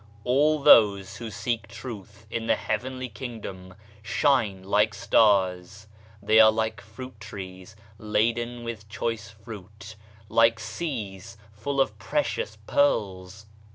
All 0.23 0.57
those 0.63 1.17
who 1.17 1.29
seek 1.29 1.67
Truth 1.67 2.25
in 2.31 2.47
the 2.47 2.55
Heavenly 2.55 3.07
Kingdom 3.07 3.75
shine 4.01 4.63
like 4.63 4.95
stars; 4.95 5.85
they 6.23 6.39
are 6.39 6.49
like 6.51 6.81
fruit 6.81 7.19
trees 7.19 7.75
laden 7.99 8.63
with 8.63 8.89
choice 8.89 9.29
fruit, 9.29 9.95
like 10.27 10.59
seas 10.59 11.37
full 11.53 11.79
of 11.79 11.99
precious 11.99 12.57
pearls. 12.65 13.45